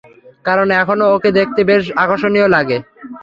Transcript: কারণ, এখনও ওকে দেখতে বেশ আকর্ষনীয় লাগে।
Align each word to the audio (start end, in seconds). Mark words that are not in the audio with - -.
কারণ, 0.45 0.67
এখনও 0.81 1.05
ওকে 1.15 1.29
দেখতে 1.39 1.61
বেশ 1.69 1.83
আকর্ষনীয় 2.03 2.47
লাগে। 2.55 2.77